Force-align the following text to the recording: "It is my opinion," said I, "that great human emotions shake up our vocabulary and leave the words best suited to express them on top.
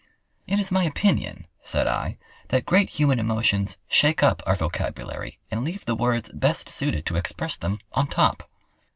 "It 0.47 0.59
is 0.59 0.71
my 0.71 0.83
opinion," 0.85 1.45
said 1.61 1.85
I, 1.85 2.17
"that 2.47 2.65
great 2.65 2.89
human 2.89 3.19
emotions 3.19 3.77
shake 3.87 4.23
up 4.23 4.41
our 4.47 4.55
vocabulary 4.55 5.37
and 5.51 5.63
leave 5.63 5.85
the 5.85 5.93
words 5.93 6.31
best 6.33 6.69
suited 6.69 7.05
to 7.05 7.17
express 7.17 7.55
them 7.55 7.77
on 7.91 8.07
top. 8.07 8.49